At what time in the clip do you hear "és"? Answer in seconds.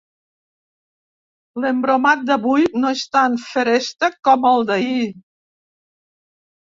2.99-3.03